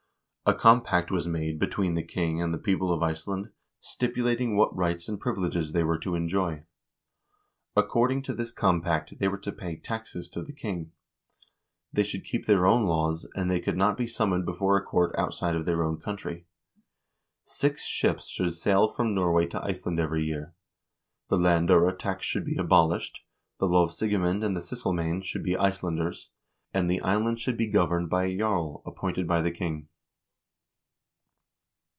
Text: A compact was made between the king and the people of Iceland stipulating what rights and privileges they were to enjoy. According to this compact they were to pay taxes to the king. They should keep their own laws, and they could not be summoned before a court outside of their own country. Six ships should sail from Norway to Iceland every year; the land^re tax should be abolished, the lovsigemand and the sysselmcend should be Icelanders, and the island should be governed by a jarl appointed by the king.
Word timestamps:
A 0.43 0.55
compact 0.55 1.11
was 1.11 1.27
made 1.27 1.59
between 1.59 1.95
the 1.95 2.03
king 2.03 2.41
and 2.41 2.53
the 2.53 2.57
people 2.57 2.91
of 2.91 3.01
Iceland 3.01 3.51
stipulating 3.79 4.57
what 4.57 4.75
rights 4.75 5.07
and 5.07 5.17
privileges 5.19 5.71
they 5.71 5.83
were 5.83 5.99
to 5.99 6.13
enjoy. 6.13 6.63
According 7.73 8.23
to 8.23 8.33
this 8.33 8.51
compact 8.51 9.17
they 9.17 9.29
were 9.29 9.37
to 9.37 9.51
pay 9.53 9.77
taxes 9.77 10.27
to 10.29 10.41
the 10.41 10.51
king. 10.51 10.91
They 11.93 12.03
should 12.03 12.25
keep 12.25 12.47
their 12.47 12.65
own 12.65 12.83
laws, 12.85 13.29
and 13.33 13.49
they 13.49 13.61
could 13.61 13.77
not 13.77 13.95
be 13.95 14.07
summoned 14.07 14.45
before 14.45 14.75
a 14.75 14.83
court 14.83 15.15
outside 15.17 15.55
of 15.55 15.63
their 15.65 15.83
own 15.83 16.01
country. 16.01 16.47
Six 17.45 17.85
ships 17.85 18.27
should 18.27 18.53
sail 18.53 18.89
from 18.89 19.13
Norway 19.15 19.45
to 19.45 19.63
Iceland 19.63 20.01
every 20.01 20.25
year; 20.25 20.53
the 21.29 21.37
land^re 21.37 21.97
tax 21.97 22.25
should 22.25 22.43
be 22.43 22.57
abolished, 22.57 23.23
the 23.59 23.67
lovsigemand 23.69 24.43
and 24.43 24.57
the 24.57 24.61
sysselmcend 24.61 25.23
should 25.23 25.43
be 25.43 25.55
Icelanders, 25.55 26.29
and 26.73 26.89
the 26.91 26.99
island 27.01 27.39
should 27.39 27.55
be 27.55 27.67
governed 27.67 28.09
by 28.09 28.25
a 28.25 28.37
jarl 28.37 28.81
appointed 28.85 29.27
by 29.29 29.41
the 29.41 29.51
king. 29.51 29.87